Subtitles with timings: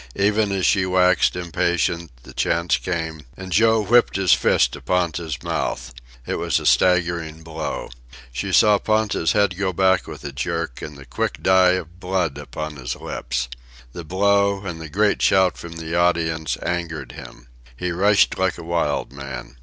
[0.15, 5.43] Even as she waxed impatient, the chance came, and Joe whipped his fist to Ponta's
[5.43, 5.93] mouth.
[6.25, 7.91] It was a staggering blow.
[8.33, 12.39] She saw Ponta's head go back with a jerk and the quick dye of blood
[12.39, 13.47] upon his lips.
[13.93, 17.49] The blow, and the great shout from the audience, angered him.
[17.77, 19.57] He rushed like a wild man.